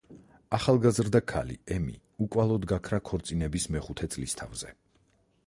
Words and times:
ახალგაზრდა 0.57 1.21
ქალი 1.31 1.57
ემი 1.75 1.93
უკვალოდ 2.27 2.67
გაქრა 2.73 3.01
ქორწინების 3.11 3.69
მეხუთე 3.77 4.11
წლისთავზე. 4.17 4.75